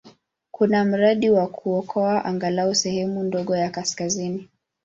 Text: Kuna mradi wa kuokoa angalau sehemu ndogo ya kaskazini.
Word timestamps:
Kuna 0.51 0.85
mradi 0.85 1.29
wa 1.29 1.47
kuokoa 1.47 2.25
angalau 2.25 2.75
sehemu 2.75 3.23
ndogo 3.23 3.55
ya 3.57 3.69
kaskazini. 3.69 4.49